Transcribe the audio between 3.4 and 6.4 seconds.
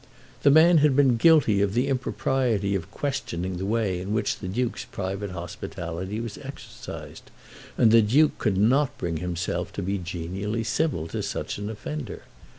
the way in which the Duke's private hospitality was